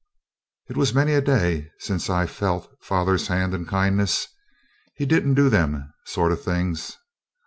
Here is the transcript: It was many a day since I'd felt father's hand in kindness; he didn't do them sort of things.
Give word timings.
It 0.67 0.77
was 0.77 0.95
many 0.95 1.13
a 1.13 1.21
day 1.21 1.69
since 1.77 2.09
I'd 2.09 2.31
felt 2.31 2.73
father's 2.81 3.27
hand 3.27 3.53
in 3.53 3.67
kindness; 3.67 4.29
he 4.95 5.05
didn't 5.05 5.35
do 5.35 5.47
them 5.47 5.93
sort 6.07 6.31
of 6.31 6.41
things. 6.43 6.97